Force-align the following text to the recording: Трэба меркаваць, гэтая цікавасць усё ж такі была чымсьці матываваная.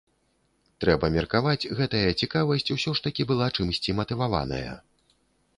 Трэба 0.85 1.09
меркаваць, 1.15 1.69
гэтая 1.81 2.03
цікавасць 2.25 2.71
усё 2.77 2.97
ж 3.01 3.07
такі 3.09 3.29
была 3.33 3.51
чымсьці 3.57 3.97
матываваная. 4.01 4.73